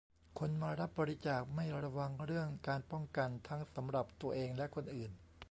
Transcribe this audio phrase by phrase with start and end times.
[0.39, 5.11] คนมารับบริจาคไม่ระวังเรื่องการป้องกันทั้งสำหรับตัวเองและคนอื่น